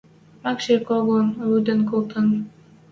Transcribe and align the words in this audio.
Макси 0.43 0.73
когон 0.87 1.27
лӱдӹн 1.49 1.79
колтен: 1.89 2.27